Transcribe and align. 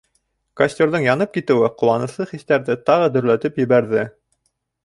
Костерҙың 0.61 1.03
янып 1.07 1.35
китеүе 1.35 1.69
ҡыуаныслы 1.81 2.27
хистәрҙе 2.31 2.79
тағы 2.91 3.11
дөрләтеп 3.19 3.63
ебәрҙе. 3.67 4.09